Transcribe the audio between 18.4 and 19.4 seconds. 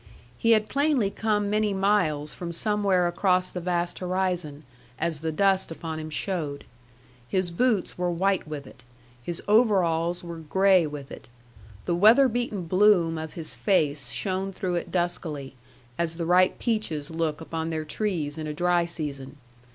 a dry season.